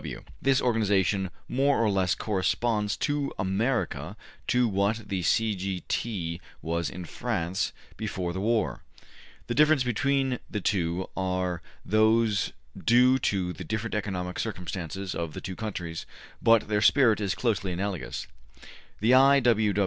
[0.01, 0.15] W.
[0.15, 0.25] W.
[0.41, 5.53] This organization more or less corresponds in America to what the C.
[5.53, 5.83] G.
[5.87, 6.41] T.
[6.59, 8.81] was in France before the war.
[9.45, 15.41] The differences between the two are those due to the different economic circumstances of the
[15.41, 16.07] two countries,
[16.41, 18.25] but their spirit is closely analogous.
[19.01, 19.39] The I.
[19.39, 19.71] W.